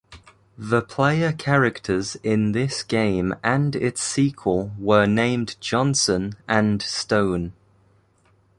The 0.57 0.81
player 0.81 1.31
characters 1.31 2.17
in 2.23 2.53
this 2.53 2.81
game 2.81 3.35
and 3.43 3.75
its 3.75 4.01
sequel 4.01 4.71
were 4.79 5.05
named 5.05 5.57
Johnson 5.61 6.33
and 6.47 6.81
Stone. 6.81 7.53